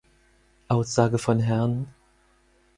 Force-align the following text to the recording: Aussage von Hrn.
Aussage 0.69 1.19
von 1.21 1.47
Hrn. 1.47 1.85